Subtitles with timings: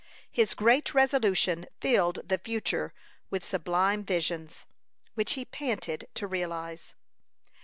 [0.31, 2.91] His great resolution filled the future
[3.29, 4.65] with sublime visions,
[5.13, 6.95] which he panted to realize.